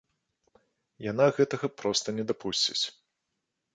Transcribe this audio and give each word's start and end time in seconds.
Яна 1.11 1.25
гэтага 1.39 1.67
проста 1.81 2.07
не 2.21 2.29
дапусціць. 2.33 2.83